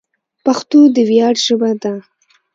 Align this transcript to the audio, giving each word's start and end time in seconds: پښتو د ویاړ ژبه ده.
پښتو 0.45 0.79
د 0.95 0.97
ویاړ 1.09 1.35
ژبه 1.45 1.71
ده. 1.81 1.93